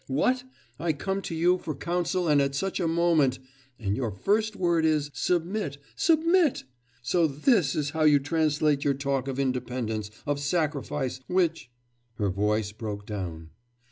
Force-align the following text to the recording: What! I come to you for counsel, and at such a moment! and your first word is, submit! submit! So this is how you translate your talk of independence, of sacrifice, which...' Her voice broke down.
What! 0.07 0.43
I 0.79 0.93
come 0.93 1.21
to 1.21 1.35
you 1.35 1.59
for 1.59 1.75
counsel, 1.75 2.27
and 2.27 2.41
at 2.41 2.55
such 2.55 2.79
a 2.79 2.87
moment! 2.87 3.37
and 3.79 3.95
your 3.95 4.09
first 4.09 4.55
word 4.55 4.83
is, 4.83 5.11
submit! 5.13 5.77
submit! 5.95 6.63
So 7.03 7.27
this 7.27 7.75
is 7.75 7.91
how 7.91 8.01
you 8.05 8.17
translate 8.17 8.83
your 8.83 8.95
talk 8.95 9.27
of 9.27 9.37
independence, 9.37 10.09
of 10.25 10.39
sacrifice, 10.39 11.19
which...' 11.27 11.69
Her 12.15 12.31
voice 12.31 12.71
broke 12.71 13.05
down. 13.05 13.51